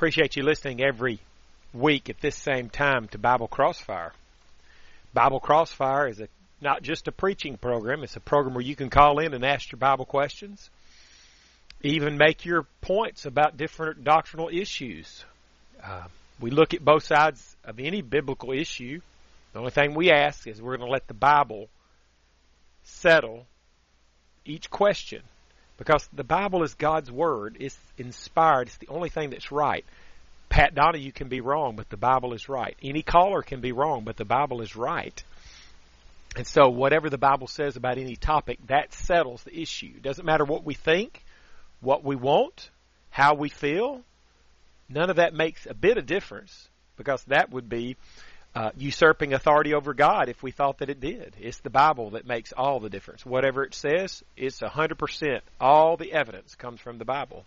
[0.00, 1.18] Appreciate you listening every
[1.74, 4.14] week at this same time to Bible Crossfire.
[5.12, 6.28] Bible Crossfire is a
[6.62, 9.70] not just a preaching program, it's a program where you can call in and ask
[9.70, 10.70] your Bible questions,
[11.82, 15.22] even make your points about different doctrinal issues.
[15.84, 16.04] Uh,
[16.40, 19.02] we look at both sides of any biblical issue.
[19.52, 21.68] The only thing we ask is we're going to let the Bible
[22.84, 23.44] settle
[24.46, 25.20] each question
[25.80, 27.56] because the Bible is God's Word.
[27.58, 28.68] It's inspired.
[28.68, 29.82] It's the only thing that's right.
[30.50, 32.76] Pat Donahue can be wrong, but the Bible is right.
[32.82, 35.24] Any caller can be wrong, but the Bible is right.
[36.36, 39.92] And so, whatever the Bible says about any topic, that settles the issue.
[39.96, 41.24] It doesn't matter what we think,
[41.80, 42.68] what we want,
[43.08, 44.02] how we feel.
[44.90, 47.96] None of that makes a bit of difference because that would be
[48.54, 51.34] uh, usurping authority over God if we thought that it did.
[51.40, 53.24] It's the Bible that makes all the difference.
[53.24, 55.40] Whatever it says, it's 100%.
[55.60, 57.44] All the evidence comes from the Bible.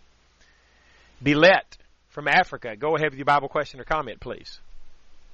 [1.24, 1.78] Bilet
[2.10, 2.76] from Africa.
[2.76, 4.60] Go ahead with your Bible question or comment, please.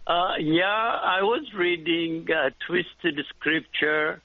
[0.07, 4.21] Uh, yeah, I was reading uh, Twisted Scripture,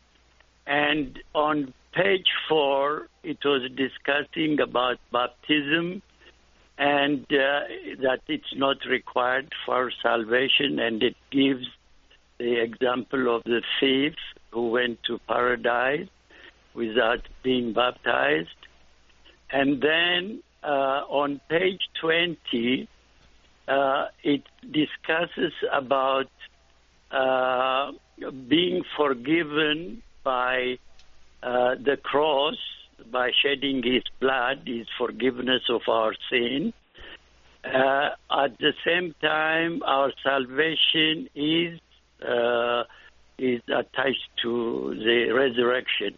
[0.66, 6.00] and on page four, it was discussing about baptism
[6.78, 7.60] and uh,
[8.02, 11.66] that it's not required for salvation, and it gives
[12.38, 14.14] the example of the thief
[14.50, 16.08] who went to paradise
[16.74, 18.48] without being baptized.
[19.50, 22.88] And then uh, on page 20,
[23.68, 26.30] uh, it discusses about
[27.10, 27.92] uh,
[28.48, 30.78] being forgiven by
[31.42, 32.56] uh, the cross
[33.10, 36.72] by shedding his blood, his forgiveness of our sin.
[37.64, 41.80] Uh, at the same time, our salvation is
[42.26, 42.84] uh,
[43.38, 46.16] is attached to the resurrection.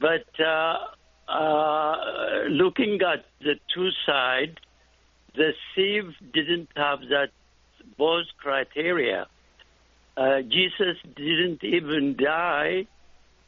[0.00, 0.78] But uh,
[1.28, 1.96] uh
[2.50, 4.58] looking at the two sides,
[5.34, 7.30] the thief didn't have that
[7.96, 9.26] both criteria.
[10.16, 12.86] Uh, Jesus didn't even die;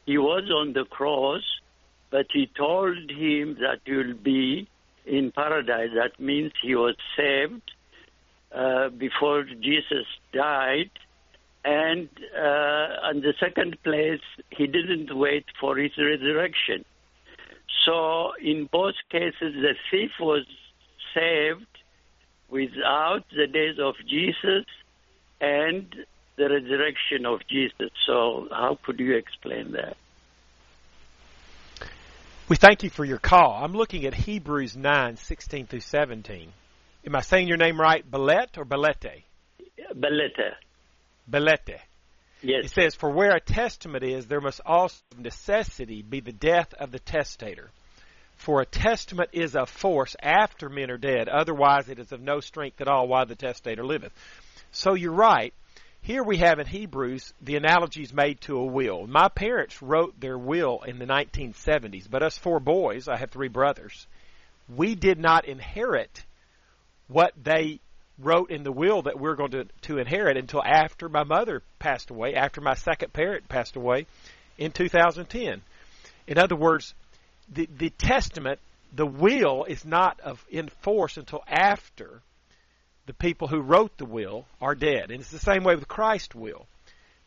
[0.05, 1.43] he was on the cross
[2.11, 4.67] but he told him that you'll be
[5.05, 5.89] in paradise.
[5.95, 7.61] That means he was saved
[8.55, 10.91] uh, before Jesus died.
[11.63, 16.85] And uh, in the second place, he didn't wait for his resurrection.
[17.85, 20.45] So in both cases, the thief was
[21.13, 21.65] saved
[22.49, 24.65] without the days of Jesus
[25.41, 25.85] and
[26.37, 27.91] the resurrection of Jesus.
[28.05, 29.97] So how could you explain that?
[32.49, 33.59] We thank you for your call.
[33.63, 36.51] I'm looking at Hebrews 9, 16 through 17.
[37.05, 38.03] Am I saying your name right?
[38.09, 39.23] Belet or Belete?
[39.93, 40.53] Belete.
[41.29, 41.77] Belete.
[42.41, 42.65] Yes.
[42.65, 46.73] It says, For where a testament is, there must also of necessity be the death
[46.73, 47.69] of the testator.
[48.37, 52.39] For a testament is of force after men are dead, otherwise it is of no
[52.39, 54.13] strength at all while the testator liveth.
[54.71, 55.53] So you're right.
[56.01, 59.05] Here we have in Hebrews the analogies made to a will.
[59.07, 63.47] My parents wrote their will in the 1970s, but us four boys, I have three
[63.47, 64.07] brothers,
[64.67, 66.23] we did not inherit
[67.07, 67.79] what they
[68.17, 72.09] wrote in the will that we're going to, to inherit until after my mother passed
[72.09, 74.05] away, after my second parent passed away
[74.57, 75.61] in 2010.
[76.27, 76.93] In other words,
[77.51, 78.59] the, the testament,
[78.93, 82.21] the will is not of, in force until after
[83.09, 85.09] the people who wrote the will are dead.
[85.09, 86.67] And it's the same way with Christ's will.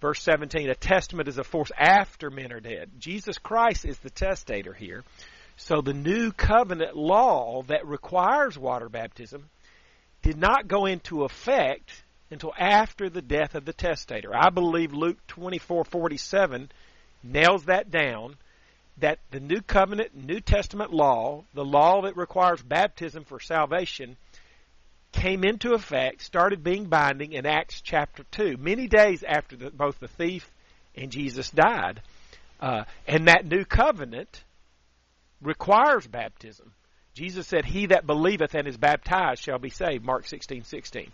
[0.01, 2.89] Verse 17, a testament is a force after men are dead.
[3.01, 5.03] Jesus Christ is the testator here.
[5.57, 9.47] So the new covenant law that requires water baptism
[10.23, 11.91] did not go into effect
[12.31, 14.31] until after the death of the testator.
[14.33, 16.71] I believe Luke 24:47
[17.25, 18.37] nails that down
[18.99, 24.17] that the new covenant, New Testament law, the law that requires baptism for salvation,
[25.13, 30.01] came into effect, started being binding in Acts chapter 2, many days after the, both
[30.01, 30.51] the thief
[30.95, 32.03] and Jesus died.
[32.61, 34.45] Uh, and that new covenant
[35.41, 36.73] requires baptism.
[37.15, 41.13] Jesus said, He that believeth and is baptized shall be saved, Mark 16, 16.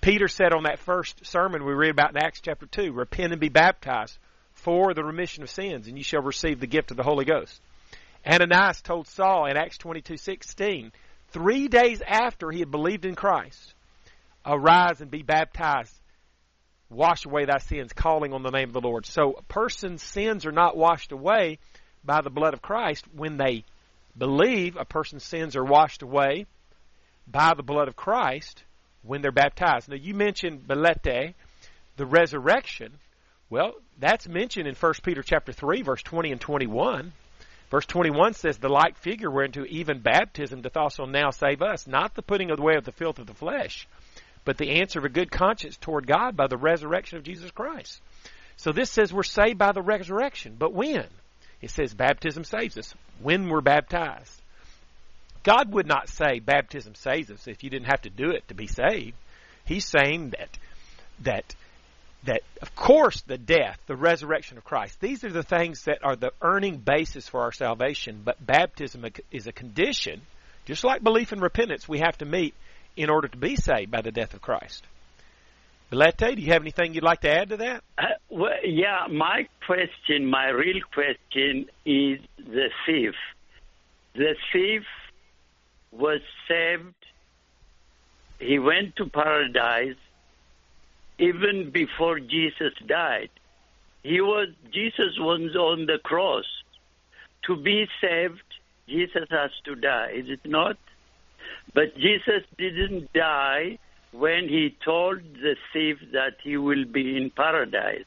[0.00, 3.40] Peter said on that first sermon we read about in Acts chapter 2, repent and
[3.40, 4.16] be baptized
[4.54, 7.60] for the remission of sins, and you shall receive the gift of the Holy Ghost.
[8.26, 10.92] Ananias told Saul in Acts 22, 16,
[11.30, 13.74] three days after he had believed in Christ,
[14.44, 15.94] arise and be baptized,
[16.90, 19.06] wash away thy sins, calling on the name of the Lord.
[19.06, 21.58] So a person's sins are not washed away
[22.04, 23.64] by the blood of Christ when they
[24.16, 24.76] believe.
[24.76, 26.46] A person's sins are washed away
[27.26, 28.64] by the blood of Christ
[29.02, 29.88] when they're baptized.
[29.88, 31.34] Now you mentioned Belete,
[31.96, 32.92] the resurrection.
[33.50, 37.12] Well, that's mentioned in 1 Peter chapter 3 verse 20 and 21.
[37.70, 42.14] Verse 21 says, The like figure whereunto even baptism doth also now save us, not
[42.14, 43.86] the putting away of the filth of the flesh,
[44.44, 48.00] but the answer of a good conscience toward God by the resurrection of Jesus Christ.
[48.56, 50.56] So this says we're saved by the resurrection.
[50.58, 51.06] But when?
[51.60, 52.94] It says baptism saves us.
[53.20, 54.40] When we're baptized.
[55.42, 58.54] God would not say baptism saves us if you didn't have to do it to
[58.54, 59.16] be saved.
[59.64, 60.58] He's saying that
[61.20, 61.54] that
[62.24, 66.16] that of course the death, the resurrection of Christ, these are the things that are
[66.16, 70.20] the earning basis for our salvation, but baptism is a condition,
[70.66, 72.54] just like belief and repentance we have to meet
[72.96, 74.84] in order to be saved by the death of Christ.
[75.90, 77.82] Belete, do you have anything you'd like to add to that?
[77.96, 83.14] Uh, well, yeah, my question, my real question is the thief.
[84.14, 84.82] The thief
[85.90, 86.94] was saved.
[88.38, 89.96] He went to paradise
[91.18, 93.30] even before Jesus died.
[94.02, 96.46] He was Jesus was on the cross.
[97.46, 98.42] To be saved,
[98.88, 100.76] Jesus has to die, is it not?
[101.74, 103.78] But Jesus didn't die
[104.12, 108.04] when he told the thief that he will be in paradise.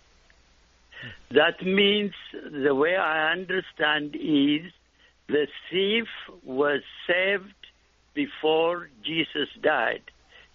[1.31, 4.72] That means the way I understand is
[5.28, 6.07] the thief
[6.44, 7.54] was saved
[8.14, 10.04] before Jesus died.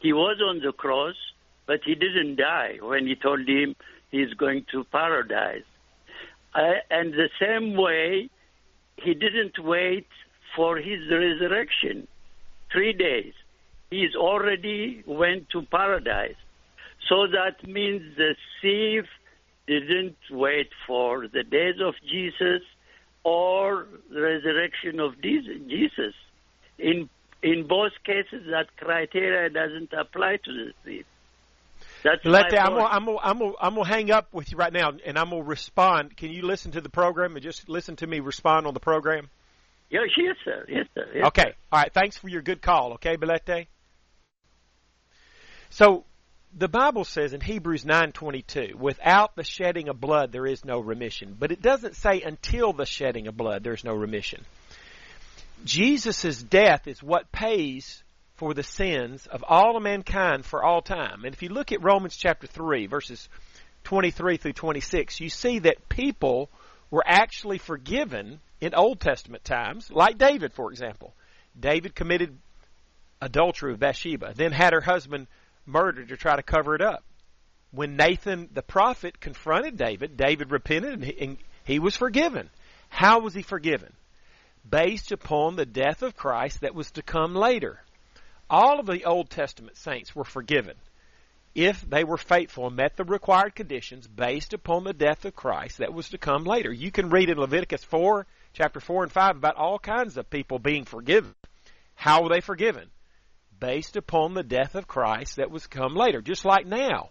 [0.00, 1.16] He was on the cross,
[1.66, 3.74] but he didn't die when he told him
[4.10, 5.64] he's going to paradise.
[6.54, 8.30] Uh, and the same way,
[8.96, 10.06] he didn't wait
[10.54, 12.08] for his resurrection.
[12.72, 13.34] Three days
[13.90, 16.36] he's already went to paradise.
[17.08, 19.04] So that means the thief
[19.66, 22.62] didn't wait for the days of Jesus
[23.24, 26.14] or the resurrection of Jesus.
[26.78, 27.08] In
[27.42, 31.06] in both cases, that criteria doesn't apply to the thief.
[32.02, 34.72] That's Let I'm gonna, I'm gonna, I'm gonna, I'm gonna hang up with you right
[34.72, 36.16] now, and I'm gonna respond.
[36.16, 39.28] Can you listen to the program and just listen to me respond on the program?
[39.90, 40.64] Yes, yes, sir.
[40.68, 41.06] Yes, sir.
[41.14, 41.42] Yes, okay.
[41.42, 41.54] Sir.
[41.72, 41.92] All right.
[41.92, 42.94] Thanks for your good call.
[42.94, 43.66] Okay, Belete.
[45.70, 46.04] So
[46.56, 51.36] the Bible says in Hebrews 9:22, without the shedding of blood there is no remission.
[51.38, 54.44] But it doesn't say until the shedding of blood there's no remission.
[55.64, 58.02] Jesus' death is what pays
[58.36, 61.24] for the sins of all of mankind for all time.
[61.24, 63.28] And if you look at Romans chapter 3 verses
[63.84, 66.50] 23 through 26, you see that people
[66.90, 71.14] were actually forgiven in Old Testament times, like David, for example.
[71.58, 72.36] David committed
[73.20, 75.26] adultery with Bathsheba, then had her husband
[75.64, 77.02] murdered to try to cover it up.
[77.70, 82.50] When Nathan the prophet confronted David, David repented and he, and he was forgiven.
[82.88, 83.92] How was he forgiven?
[84.68, 87.80] Based upon the death of Christ that was to come later.
[88.48, 90.76] All of the Old Testament saints were forgiven
[91.54, 95.78] if they were faithful and met the required conditions based upon the death of Christ
[95.78, 96.72] that was to come later.
[96.72, 100.58] You can read in Leviticus 4, chapter 4 and 5 about all kinds of people
[100.58, 101.34] being forgiven.
[101.94, 102.90] How were they forgiven?
[103.58, 106.20] based upon the death of Christ that was come later.
[106.20, 107.10] Just like now,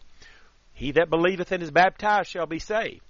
[0.73, 3.01] he that believeth and is baptized shall be saved.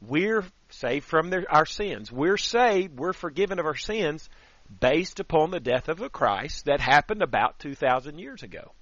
[0.00, 2.12] We're saved from their, our sins.
[2.12, 4.28] We're saved, we're forgiven of our sins
[4.80, 8.72] based upon the death of the Christ that happened about 2,000 years ago.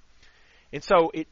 [0.71, 1.27] And so it,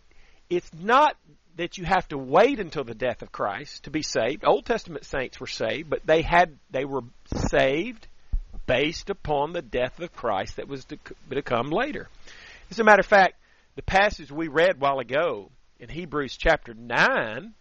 [0.50, 1.16] it's not
[1.58, 4.44] that you have to wait until the death of Christ to be saved.
[4.46, 7.02] Old Testament saints were saved, but they had, they were
[7.50, 8.08] saved
[8.66, 10.98] based upon the death of Christ that was to,
[11.30, 12.08] to come later.
[12.70, 13.36] As a matter of fact,
[13.76, 17.54] the passage we read while ago in Hebrews chapter 9,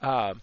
[0.00, 0.34] uh,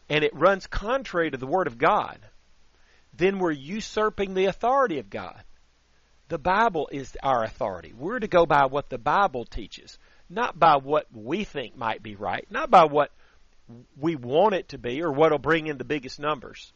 [0.07, 2.19] and it runs contrary to the Word of God,
[3.15, 5.41] then we're usurping the authority of God.
[6.29, 7.93] The Bible is our authority.
[7.97, 9.97] We're to go by what the Bible teaches,
[10.29, 13.11] not by what we think might be right, not by what
[13.99, 16.71] we want it to be or what will bring in the biggest numbers.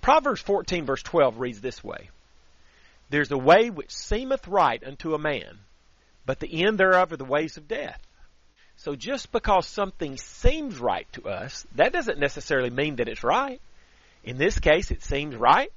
[0.00, 2.10] Proverbs 14 verse 12 reads this way.
[3.10, 5.58] There's a way which seemeth right unto a man,
[6.24, 8.00] but the end thereof are the ways of death.
[8.76, 13.60] So just because something seems right to us, that doesn't necessarily mean that it's right.
[14.24, 15.70] In this case, it seems right,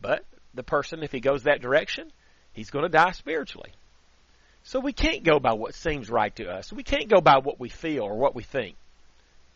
[0.00, 2.10] but the person, if he goes that direction,
[2.52, 3.72] he's going to die spiritually.
[4.64, 6.72] So we can't go by what seems right to us.
[6.72, 8.76] We can't go by what we feel or what we think.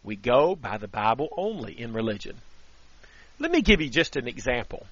[0.03, 2.37] We go by the Bible only in religion.
[3.39, 4.87] Let me give you just an example.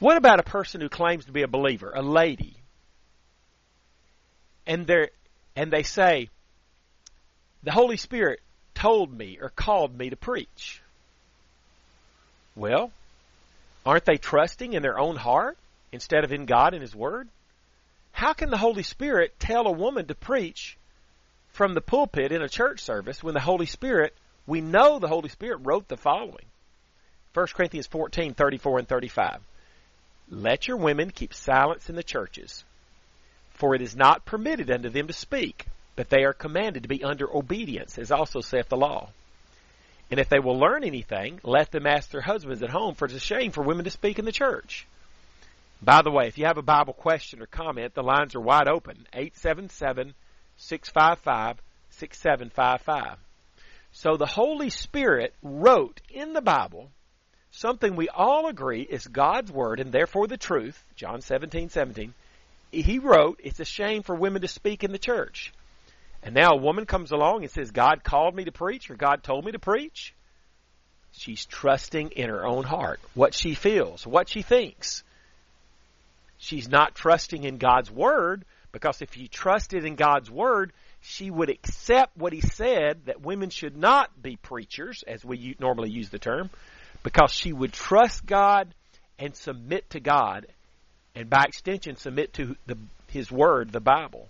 [0.00, 2.56] What about a person who claims to be a believer, a lady,
[4.66, 5.10] and they
[5.56, 6.28] and they say,
[7.62, 8.40] "The Holy Spirit
[8.74, 10.80] told me or called me to preach."
[12.56, 12.92] Well,
[13.84, 15.58] aren't they trusting in their own heart
[15.92, 17.28] instead of in God and His Word?
[18.12, 20.76] How can the Holy Spirit tell a woman to preach
[21.52, 24.14] from the pulpit in a church service when the Holy Spirit,
[24.46, 26.46] we know the Holy Spirit wrote the following?
[27.34, 29.40] 1 Corinthians 14, 34 and 35.
[30.30, 32.64] Let your women keep silence in the churches,
[33.50, 37.04] for it is not permitted unto them to speak, but they are commanded to be
[37.04, 39.10] under obedience, as also saith the law.
[40.14, 43.14] And if they will learn anything, let them ask their husbands at home, for it's
[43.14, 44.86] a shame for women to speak in the church.
[45.82, 48.68] By the way, if you have a Bible question or comment, the lines are wide
[48.68, 49.08] open.
[49.12, 50.14] 877
[50.56, 53.18] 655 6755.
[53.90, 56.92] So the Holy Spirit wrote in the Bible
[57.50, 60.80] something we all agree is God's Word and therefore the truth.
[60.94, 62.14] John 17, 17.
[62.70, 65.52] He wrote, it's a shame for women to speak in the church.
[66.24, 69.22] And now a woman comes along and says, God called me to preach or God
[69.22, 70.14] told me to preach.
[71.12, 75.04] She's trusting in her own heart, what she feels, what she thinks.
[76.38, 81.50] She's not trusting in God's Word because if she trusted in God's Word, she would
[81.50, 86.18] accept what He said that women should not be preachers, as we normally use the
[86.18, 86.50] term,
[87.02, 88.74] because she would trust God
[89.18, 90.46] and submit to God,
[91.14, 92.76] and by extension, submit to the,
[93.08, 94.28] His Word, the Bible.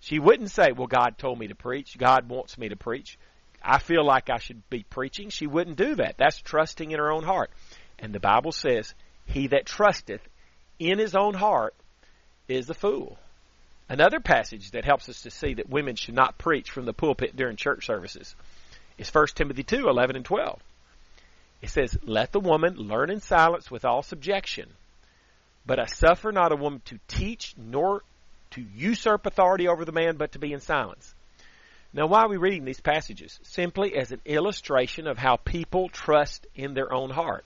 [0.00, 1.98] She wouldn't say, Well, God told me to preach.
[1.98, 3.18] God wants me to preach.
[3.62, 5.30] I feel like I should be preaching.
[5.30, 6.16] She wouldn't do that.
[6.16, 7.50] That's trusting in her own heart.
[7.98, 8.94] And the Bible says,
[9.26, 10.22] He that trusteth
[10.78, 11.74] in his own heart
[12.46, 13.18] is a fool.
[13.88, 17.34] Another passage that helps us to see that women should not preach from the pulpit
[17.34, 18.36] during church services
[18.98, 20.60] is 1 Timothy 2 11 and 12.
[21.62, 24.68] It says, Let the woman learn in silence with all subjection.
[25.66, 28.02] But I suffer not a woman to teach nor
[28.52, 31.14] to usurp authority over the man, but to be in silence.
[31.92, 33.38] Now, why are we reading these passages?
[33.42, 37.44] Simply as an illustration of how people trust in their own heart.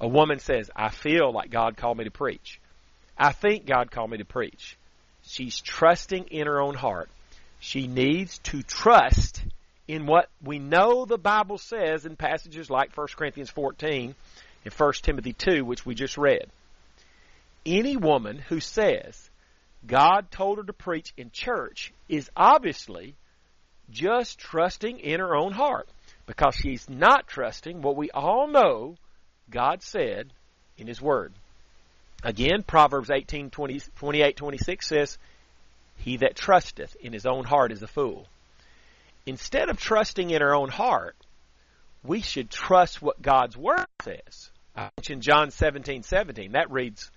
[0.00, 2.60] A woman says, I feel like God called me to preach.
[3.16, 4.76] I think God called me to preach.
[5.22, 7.08] She's trusting in her own heart.
[7.60, 9.42] She needs to trust
[9.86, 14.14] in what we know the Bible says in passages like 1 Corinthians 14
[14.64, 16.46] and 1 Timothy 2, which we just read.
[17.64, 19.30] Any woman who says,
[19.86, 23.14] God told her to preach in church is obviously
[23.90, 25.88] just trusting in her own heart
[26.26, 28.96] because she's not trusting what we all know
[29.50, 30.32] God said
[30.78, 31.32] in His Word.
[32.22, 35.18] Again, Proverbs 18, 20, 28, 26 says,
[35.96, 38.26] He that trusteth in his own heart is a fool.
[39.26, 41.16] Instead of trusting in our own heart,
[42.04, 44.50] we should trust what God's Word says.
[44.76, 46.52] I mentioned John 17, 17.
[46.52, 47.10] That reads,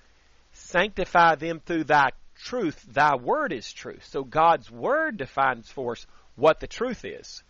[0.54, 4.06] Sanctify them through thy truth, thy word is truth.
[4.06, 7.44] So God's word defines for us what the truth is.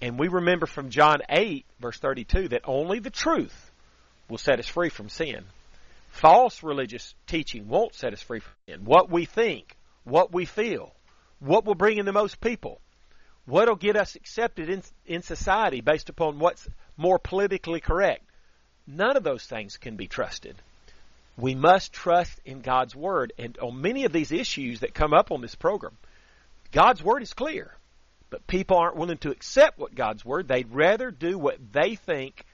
[0.00, 3.70] And we remember from John 8, verse 32, that only the truth
[4.28, 5.44] will set us free from sin.
[6.08, 8.84] False religious teaching won't set us free from sin.
[8.84, 10.94] What we think, what we feel,
[11.38, 12.80] what will bring in the most people,
[13.44, 18.24] what will get us accepted in, in society based upon what's more politically correct.
[18.86, 20.56] None of those things can be trusted
[21.40, 23.32] we must trust in God's Word.
[23.38, 25.96] And on many of these issues that come up on this program,
[26.72, 27.74] God's Word is clear.
[28.28, 30.46] But people aren't willing to accept what God's Word.
[30.46, 32.44] They'd rather do what they think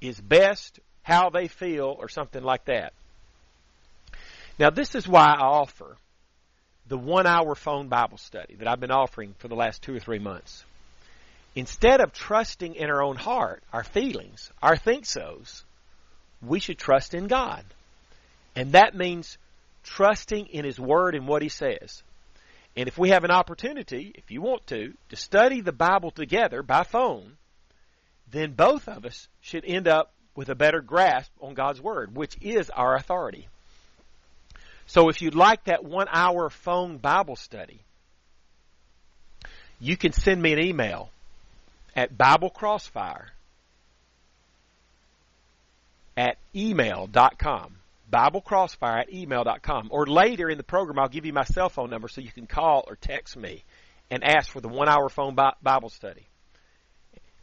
[0.00, 2.92] is best, how they feel, or something like that.
[4.58, 5.96] Now, this is why I offer
[6.88, 10.00] the one hour phone Bible study that I've been offering for the last two or
[10.00, 10.64] three months.
[11.54, 15.64] Instead of trusting in our own heart, our feelings, our think so's,
[16.42, 17.64] we should trust in God.
[18.56, 19.36] And that means
[19.84, 22.02] trusting in His Word and what He says.
[22.76, 26.62] And if we have an opportunity, if you want to, to study the Bible together
[26.62, 27.36] by phone,
[28.30, 32.36] then both of us should end up with a better grasp on God's Word, which
[32.40, 33.46] is our authority.
[34.86, 37.80] So if you'd like that one hour phone Bible study,
[39.80, 41.10] you can send me an email
[41.94, 43.26] at BibleCrossfire
[46.16, 47.75] at email.com.
[48.10, 49.88] BibleCrossfire at email.com.
[49.90, 52.46] Or later in the program, I'll give you my cell phone number so you can
[52.46, 53.64] call or text me
[54.10, 56.26] and ask for the one hour phone Bible study.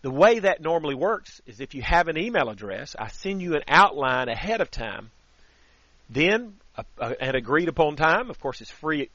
[0.01, 3.55] The way that normally works is if you have an email address, I send you
[3.55, 5.12] an outline ahead of time.
[6.10, 9.10] Then, uh, an agreed upon time, of course, it's free,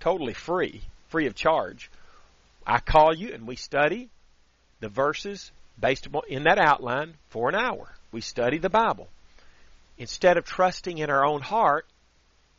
[0.00, 1.90] totally free, free of charge.
[2.66, 4.10] I call you and we study
[4.80, 7.90] the verses based upon in that outline for an hour.
[8.12, 9.08] We study the Bible.
[9.98, 11.86] Instead of trusting in our own heart,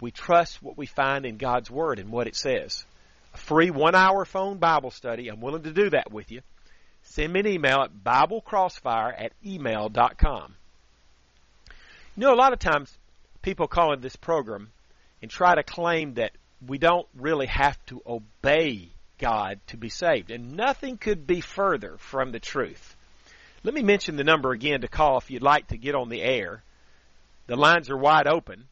[0.01, 2.85] we trust what we find in God's Word and what it says.
[3.33, 5.27] A free one hour phone Bible study.
[5.27, 6.41] I'm willing to do that with you.
[7.03, 10.55] Send me an email at BibleCrossfire at email.com.
[12.17, 12.97] You know, a lot of times
[13.41, 14.71] people call in this program
[15.21, 16.31] and try to claim that
[16.65, 20.31] we don't really have to obey God to be saved.
[20.31, 22.95] And nothing could be further from the truth.
[23.63, 26.21] Let me mention the number again to call if you'd like to get on the
[26.21, 26.63] air.
[27.47, 28.65] The lines are wide open.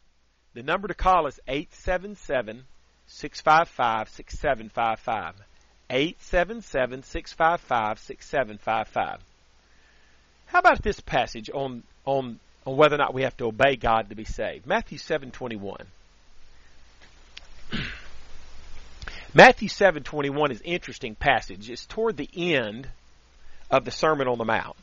[0.54, 2.64] The number to call is 877
[3.08, 5.36] 655 6755.
[5.90, 9.20] 877 655 6755.
[10.48, 14.10] How about this passage on, on, on whether or not we have to obey God
[14.10, 14.66] to be saved?
[14.66, 15.86] Matthew 7:21.
[19.34, 21.70] Matthew 7:21 is an interesting passage.
[21.70, 22.88] It's toward the end
[23.70, 24.78] of the Sermon on the Mount.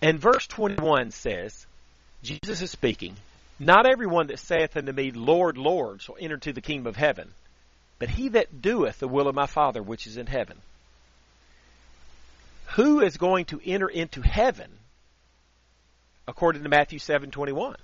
[0.00, 1.66] And verse 21 says,
[2.24, 3.16] Jesus is speaking,
[3.58, 7.30] Not everyone that saith unto me, Lord, Lord, shall enter into the kingdom of heaven,
[7.98, 10.56] but he that doeth the will of my Father which is in heaven.
[12.76, 14.70] Who is going to enter into heaven
[16.26, 17.76] according to Matthew 7:21?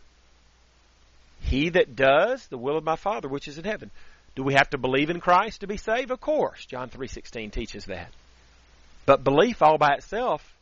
[1.43, 3.91] He that does the will of my Father which is in heaven.
[4.35, 6.11] Do we have to believe in Christ to be saved?
[6.11, 6.65] Of course.
[6.65, 8.11] John 3:16 teaches that.
[9.05, 10.57] But belief all by itself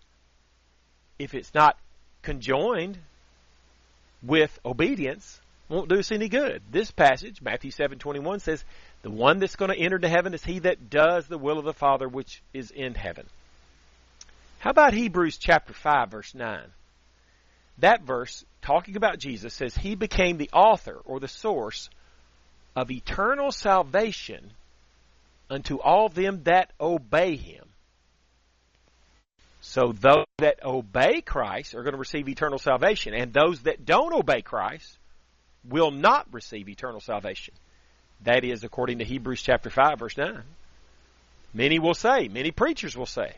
[1.19, 1.79] if it's not
[2.23, 2.99] conjoined
[4.23, 6.63] with obedience won't do us any good.
[6.71, 8.65] This passage, Matthew 7:21 says,
[9.03, 11.65] "The one that's going to enter to heaven is he that does the will of
[11.65, 13.27] the Father which is in heaven."
[14.61, 16.73] How about Hebrews chapter 5 verse 9?
[17.79, 21.91] That verse talking about Jesus says he became the author or the source
[22.75, 24.53] of eternal salvation
[25.51, 27.68] unto all them that obey him.
[29.69, 34.15] So those that obey Christ are going to receive eternal salvation, and those that don't
[34.15, 34.97] obey Christ
[35.69, 37.53] will not receive eternal salvation.
[38.25, 40.43] That is according to Hebrews chapter 5 verse 9.
[41.53, 43.35] Many will say, many preachers will say,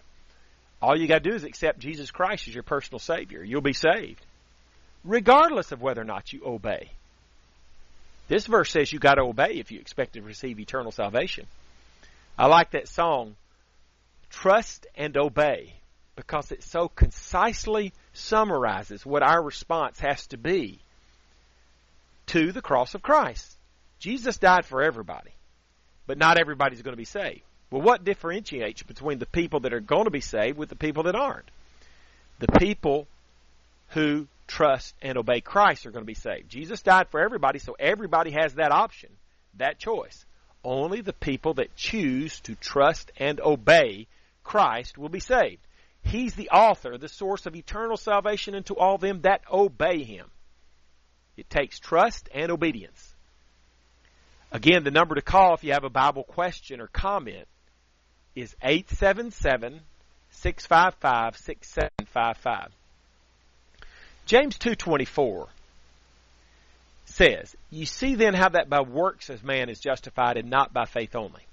[0.81, 3.43] all you got to do is accept Jesus Christ as your personal Savior.
[3.43, 4.25] You'll be saved.
[5.05, 6.90] Regardless of whether or not you obey.
[8.29, 11.47] This verse says you got to obey if you expect to receive eternal salvation.
[12.38, 13.35] I like that song,
[14.31, 15.75] Trust and Obey
[16.21, 20.79] because it so concisely summarizes what our response has to be
[22.27, 23.51] to the cross of Christ.
[24.01, 25.31] Jesus died for everybody,
[26.07, 27.41] but not everybody's going to be saved.
[27.71, 31.05] Well, what differentiates between the people that are going to be saved with the people
[31.05, 31.51] that aren't?
[32.39, 33.07] The people
[33.91, 36.51] who trust and obey Christ are going to be saved.
[36.51, 39.09] Jesus died for everybody, so everybody has that option,
[39.57, 40.27] that choice.
[40.63, 44.07] Only the people that choose to trust and obey
[44.45, 45.63] Christ will be saved.
[46.03, 50.31] He's the author, the source of eternal salvation unto all them that obey him.
[51.37, 53.15] It takes trust and obedience.
[54.53, 57.47] Again, the number to call if you have a Bible question or comment
[58.35, 59.81] is 877
[60.31, 62.73] 655 6755.
[64.27, 65.49] James 2:24
[67.05, 70.85] says, "You see then how that by works as man is justified and not by
[70.85, 71.45] faith only."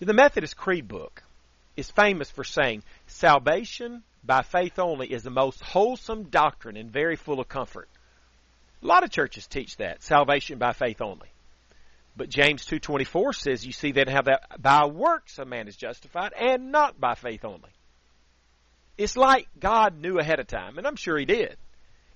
[0.00, 1.22] In The Methodist Creed book
[1.76, 7.16] is famous for saying salvation by faith only is the most wholesome doctrine and very
[7.16, 7.88] full of comfort.
[8.82, 11.28] A lot of churches teach that salvation by faith only.
[12.16, 16.32] But James 2:24 says you see then how that by works a man is justified
[16.32, 17.70] and not by faith only.
[18.96, 21.56] It's like God knew ahead of time, and I'm sure he did.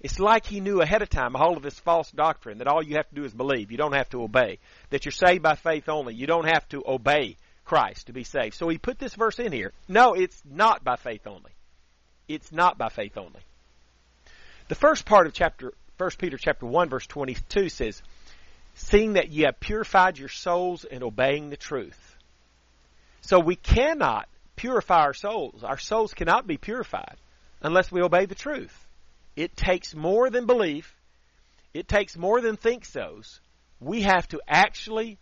[0.00, 2.96] It's like he knew ahead of time all of this false doctrine that all you
[2.96, 3.72] have to do is believe.
[3.72, 4.60] You don't have to obey.
[4.90, 6.14] That you're saved by faith only.
[6.14, 7.36] You don't have to obey
[7.68, 8.54] Christ to be saved.
[8.54, 9.72] So he put this verse in here.
[9.88, 11.52] No, it's not by faith only.
[12.26, 13.40] It's not by faith only.
[14.68, 18.02] The first part of chapter 1 Peter chapter 1 verse 22 says,
[18.74, 22.16] "Seeing that ye have purified your souls in obeying the truth."
[23.20, 25.62] So we cannot purify our souls.
[25.62, 27.18] Our souls cannot be purified
[27.60, 28.86] unless we obey the truth.
[29.36, 30.94] It takes more than belief.
[31.74, 33.40] It takes more than think so's.
[33.78, 35.18] We have to actually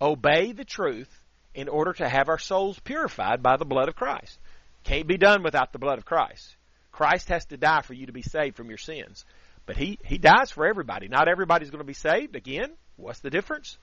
[0.00, 1.10] obey the truth
[1.58, 4.38] in order to have our souls purified by the blood of Christ.
[4.84, 6.54] Can't be done without the blood of Christ.
[6.92, 9.24] Christ has to die for you to be saved from your sins.
[9.66, 11.08] But he, he dies for everybody.
[11.08, 12.36] Not everybody's going to be saved.
[12.36, 13.76] Again, what's the difference?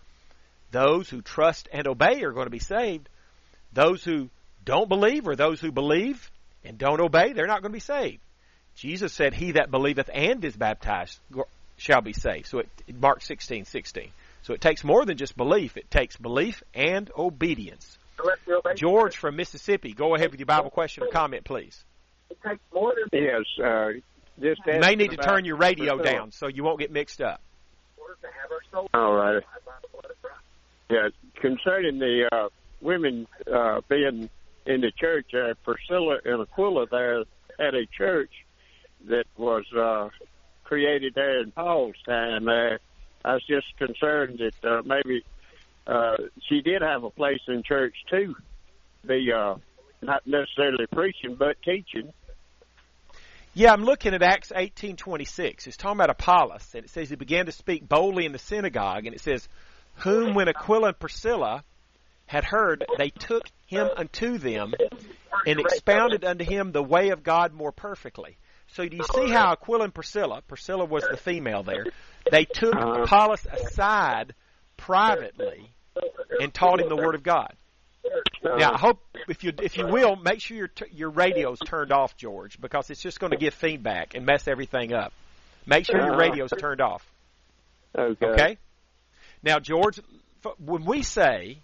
[0.71, 3.09] Those who trust and obey are going to be saved.
[3.73, 4.29] Those who
[4.63, 6.31] don't believe or those who believe
[6.63, 8.21] and don't obey, they're not going to be saved.
[8.77, 11.19] Jesus said, He that believeth and is baptized
[11.75, 12.47] shall be saved.
[12.47, 14.11] So it, Mark sixteen sixteen.
[14.45, 15.75] So it takes more than just belief.
[15.75, 17.97] It takes belief and obedience.
[18.75, 21.83] George from Mississippi, go ahead with your Bible question or comment, please.
[22.29, 23.41] It takes more than yes.
[23.57, 23.93] Uh,
[24.39, 27.41] just you may need to turn your radio down so you won't get mixed up.
[28.93, 29.41] All right.
[30.91, 31.09] Yeah,
[31.41, 32.49] concerning the uh,
[32.81, 34.29] women uh, being
[34.67, 37.23] in the church, uh, Priscilla and Aquila there
[37.57, 38.31] had a church
[39.09, 40.09] that was uh,
[40.65, 42.47] created there in Paul's time.
[42.47, 42.77] Uh,
[43.25, 45.23] I was just concerned that uh, maybe
[45.87, 46.15] uh,
[46.47, 48.35] she did have a place in church too,
[49.07, 49.55] be uh,
[50.03, 52.13] not necessarily preaching but teaching.
[53.55, 55.65] Yeah, I'm looking at Acts 18:26.
[55.65, 59.07] It's talking about Apollos, and it says he began to speak boldly in the synagogue,
[59.07, 59.47] and it says,
[60.03, 61.63] "Whom when Aquila and Priscilla
[62.27, 64.73] had heard, they took him unto them,
[65.47, 68.37] and expounded unto him the way of God more perfectly."
[68.75, 71.85] So do you see how Aquila and Priscilla, Priscilla was the female there,
[72.29, 73.03] they took uh-huh.
[73.03, 74.35] Apollos aside
[74.75, 75.71] privately
[76.41, 77.53] and taught him the Word of God.
[78.43, 82.17] Now, I hope if you if you will make sure your your radio's turned off,
[82.17, 85.13] George, because it's just going to give feedback and mess everything up.
[85.65, 86.19] Make sure your uh-huh.
[86.19, 87.03] radio's turned off.
[87.97, 88.25] Okay.
[88.25, 88.57] Okay.
[89.41, 90.01] Now, George,
[90.59, 91.59] when we say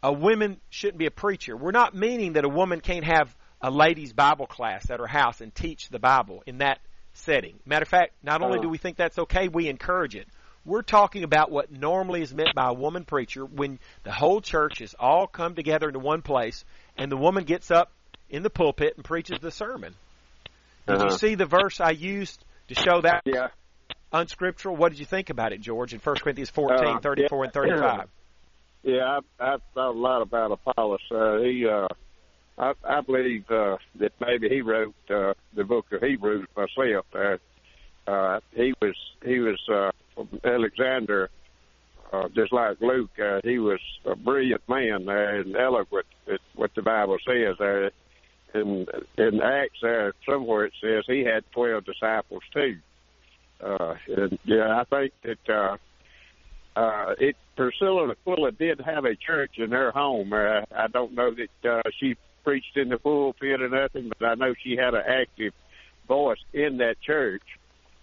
[0.00, 3.34] a woman shouldn't be a preacher, we're not meaning that a woman can't have
[3.66, 6.78] a ladies' Bible class at her house and teach the Bible in that
[7.14, 7.58] setting.
[7.66, 10.28] Matter of fact, not only do we think that's okay, we encourage it.
[10.64, 14.80] We're talking about what normally is meant by a woman preacher when the whole church
[14.80, 16.64] is all come together into one place
[16.96, 17.90] and the woman gets up
[18.30, 19.96] in the pulpit and preaches the sermon.
[20.86, 21.04] Did uh-huh.
[21.06, 23.48] you see the verse I used to show that yeah.
[24.12, 24.76] unscriptural?
[24.76, 27.44] What did you think about it, George, in 1 Corinthians 14, uh, 34, yeah.
[27.44, 28.08] and 35?
[28.84, 31.00] Yeah, I, I thought a lot about Apollos.
[31.10, 31.88] Uh, he uh,
[32.58, 37.06] I, I believe uh, that maybe he wrote uh, the book of Hebrews myself.
[37.14, 37.36] Uh,
[38.10, 39.90] uh, he was he was uh,
[40.44, 41.28] Alexander,
[42.12, 43.10] uh, just like Luke.
[43.18, 47.90] Uh, he was a brilliant man uh, and eloquent at what the Bible says there.
[48.54, 48.86] In,
[49.18, 52.78] in Acts, there somewhere it says he had twelve disciples too.
[53.62, 55.76] Uh, and yeah, I think that uh,
[56.78, 60.32] uh, it Priscilla and Aquila did have a church in their home.
[60.32, 64.34] Uh, I don't know that uh, she preached in the pulpit or nothing, but I
[64.36, 65.52] know she had an active
[66.06, 67.42] voice in that church.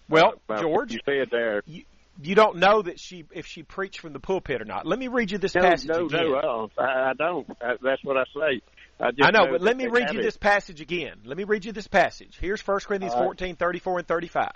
[0.10, 1.64] Well, uh, George, you said there.
[1.66, 1.84] You,
[2.22, 4.86] you don't know that she if she preached from the pulpit or not.
[4.86, 6.30] Let me read you this no, passage no, again.
[6.30, 7.50] No, no, I don't.
[7.62, 8.62] I, that's what I say.
[9.00, 10.24] I, I know, know, but let me read you it.
[10.24, 11.22] this passage again.
[11.24, 12.38] Let me read you this passage.
[12.40, 13.24] Here's 1 Corinthians right.
[13.24, 14.52] 14, 34 and 35.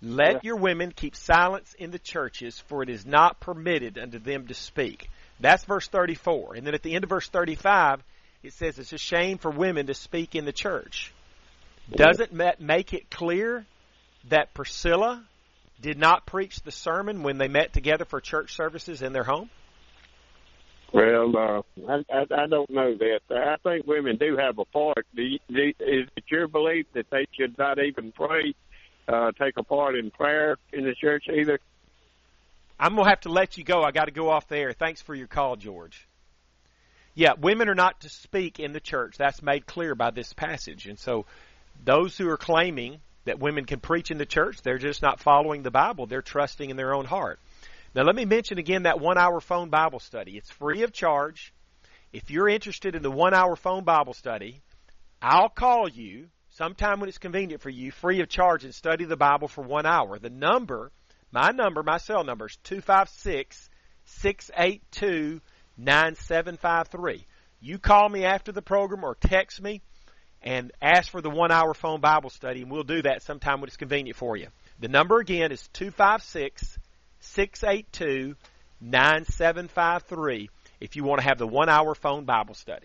[0.00, 0.40] Let yeah.
[0.42, 4.54] your women keep silence in the churches, for it is not permitted unto them to
[4.54, 5.10] speak.
[5.40, 6.54] That's verse 34.
[6.54, 8.02] And then at the end of verse 35,
[8.44, 11.12] it says it's a shame for women to speak in the church.
[11.90, 13.64] Doesn't that make it clear
[14.28, 15.24] that Priscilla
[15.80, 19.48] did not preach the sermon when they met together for church services in their home?
[20.92, 23.20] Well, uh, I, I, I don't know that.
[23.30, 25.06] I think women do have a part.
[25.16, 28.54] Do you, do, is it your belief that they should not even pray,
[29.08, 31.58] uh, take a part in prayer in the church either?
[32.78, 33.82] I'm gonna have to let you go.
[33.82, 34.72] I got to go off there.
[34.72, 36.06] Thanks for your call, George.
[37.14, 39.16] Yeah, women are not to speak in the church.
[39.16, 40.86] That's made clear by this passage.
[40.86, 41.26] And so
[41.84, 45.62] those who are claiming that women can preach in the church, they're just not following
[45.62, 46.06] the Bible.
[46.06, 47.38] They're trusting in their own heart.
[47.94, 50.36] Now let me mention again that one hour phone Bible study.
[50.36, 51.54] It's free of charge.
[52.12, 54.62] If you're interested in the one hour phone Bible study,
[55.22, 59.16] I'll call you sometime when it's convenient for you, free of charge, and study the
[59.16, 60.18] Bible for one hour.
[60.18, 60.90] The number,
[61.30, 63.70] my number, my cell number is 256
[64.06, 65.40] 682
[65.76, 67.26] 9753.
[67.60, 69.80] You call me after the program or text me
[70.42, 73.68] and ask for the one hour phone Bible study, and we'll do that sometime when
[73.68, 74.48] it's convenient for you.
[74.78, 76.78] The number again is 256
[77.20, 78.36] 682
[78.80, 82.82] 9753 if you want to have the one hour phone Bible study.